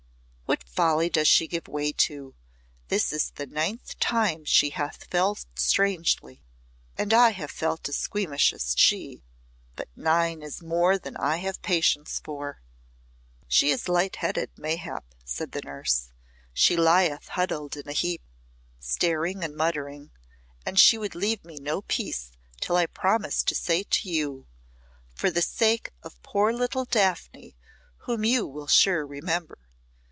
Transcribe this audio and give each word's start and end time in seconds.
"What 0.51 0.63
folly 0.67 1.09
does 1.09 1.29
she 1.29 1.47
give 1.47 1.67
way 1.69 1.93
to? 1.93 2.35
This 2.89 3.13
is 3.13 3.31
the 3.31 3.45
ninth 3.45 3.97
time 3.99 4.43
she 4.43 4.71
hath 4.71 5.05
felt 5.05 5.45
strangely, 5.55 6.43
and 6.97 7.13
I 7.13 7.29
have 7.29 7.49
felt 7.51 7.87
as 7.87 7.95
squeamish 7.97 8.51
as 8.51 8.73
she 8.77 9.23
but 9.77 9.87
nine 9.95 10.41
is 10.41 10.61
more 10.61 10.97
than 10.97 11.15
I 11.15 11.37
have 11.37 11.61
patience 11.61 12.19
for." 12.21 12.61
"She 13.47 13.69
is 13.69 13.87
light 13.87 14.17
headed, 14.17 14.49
mayhap," 14.57 15.05
said 15.23 15.53
the 15.53 15.61
nurse. 15.61 16.11
"She 16.53 16.75
lieth 16.75 17.29
huddled 17.29 17.77
in 17.77 17.87
a 17.87 17.93
heap, 17.93 18.23
staring 18.77 19.45
and 19.45 19.55
muttering, 19.55 20.11
and 20.65 20.77
she 20.77 20.97
would 20.97 21.15
leave 21.15 21.45
me 21.45 21.59
no 21.61 21.83
peace 21.83 22.31
till 22.59 22.75
I 22.75 22.87
promised 22.87 23.47
to 23.49 23.55
say 23.55 23.83
to 23.83 24.09
you, 24.09 24.47
'For 25.15 25.31
the 25.31 25.41
sake 25.41 25.91
of 26.03 26.21
poor 26.23 26.51
little 26.51 26.83
Daphne, 26.85 27.55
whom 27.99 28.25
you 28.25 28.45
will 28.45 28.67
sure 28.67 29.07
remember.' 29.07 29.57